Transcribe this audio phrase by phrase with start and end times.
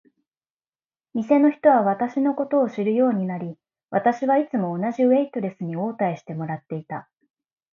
[1.13, 3.59] 店の人は私のことを知るようになり、
[3.91, 7.07] 私はいつも同じウェイトレスに応対してもらっていた。